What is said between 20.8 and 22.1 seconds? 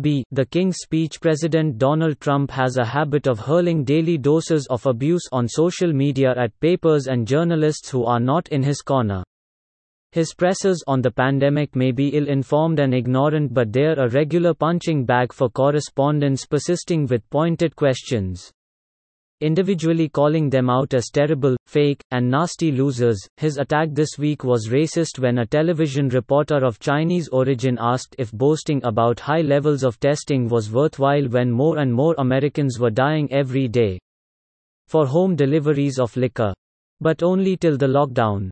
as terrible, fake,